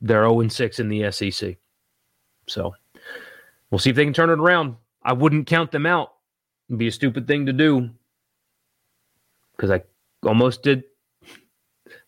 they're 0.00 0.28
0 0.28 0.48
6 0.48 0.78
in 0.78 0.88
the 0.88 1.10
SEC. 1.12 1.56
So 2.46 2.74
We'll 3.70 3.78
see 3.78 3.90
if 3.90 3.96
they 3.96 4.04
can 4.04 4.12
turn 4.12 4.30
it 4.30 4.38
around. 4.38 4.76
I 5.02 5.12
wouldn't 5.12 5.46
count 5.46 5.70
them 5.70 5.86
out. 5.86 6.14
It'd 6.68 6.78
be 6.78 6.88
a 6.88 6.92
stupid 6.92 7.26
thing 7.26 7.46
to 7.46 7.52
do 7.52 7.90
because 9.56 9.70
I 9.70 9.82
almost 10.24 10.62
did. 10.62 10.84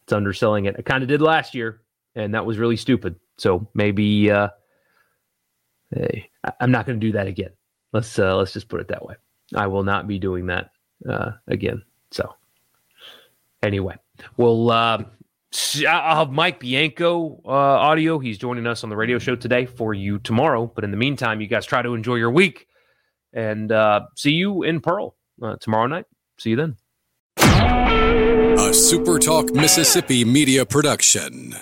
It's 0.03 0.13
underselling 0.13 0.65
it. 0.65 0.75
I 0.79 0.83
kind 0.83 1.03
of 1.03 1.09
did 1.09 1.23
last 1.23 1.55
year, 1.55 1.81
and 2.17 2.35
that 2.35 2.45
was 2.45 2.59
really 2.59 2.77
stupid. 2.77 3.15
So 3.39 3.69
maybe 3.75 4.31
uh, 4.31 4.49
hey, 5.95 6.31
I'm 6.61 6.73
not 6.73 6.87
going 6.87 6.99
to 6.99 7.07
do 7.07 7.13
that 7.13 7.29
again. 7.29 7.51
Let's 7.93 8.19
uh, 8.19 8.37
let's 8.37 8.53
just 8.53 8.69
put 8.69 8.81
it 8.81 8.89
that 8.89 9.05
way. 9.05 9.15
I 9.55 9.69
will 9.69 9.85
not 9.85 10.09
be 10.09 10.19
doing 10.19 10.47
that 10.47 10.73
uh, 11.09 11.33
again. 11.47 11.83
So 12.11 12.35
anyway, 13.63 13.97
we'll 14.37 14.71
uh, 14.71 15.05
I'll 15.89 16.17
have 16.17 16.31
Mike 16.31 16.61
Bianco 16.61 17.41
uh, 17.45 17.51
audio. 17.51 18.19
He's 18.19 18.39
joining 18.39 18.67
us 18.67 18.85
on 18.85 18.91
the 18.91 18.97
radio 18.97 19.19
show 19.19 19.37
today 19.37 19.67
for 19.67 19.93
you 19.95 20.19
tomorrow. 20.19 20.71
But 20.73 20.85
in 20.85 20.91
the 20.91 20.97
meantime, 20.97 21.41
you 21.41 21.47
guys 21.47 21.67
try 21.67 21.83
to 21.83 21.95
enjoy 21.95 22.15
your 22.17 22.31
week 22.31 22.67
and 23.33 23.71
uh, 23.71 24.03
see 24.17 24.33
you 24.33 24.63
in 24.63 24.81
Pearl 24.81 25.17
uh, 25.43 25.57
tomorrow 25.61 25.87
night. 25.87 26.07
See 26.39 26.51
you 26.51 26.57
then. 26.57 26.77
A 27.39 28.75
SuperTalk 28.75 29.55
Mississippi 29.55 30.25
media 30.25 30.65
production. 30.65 31.57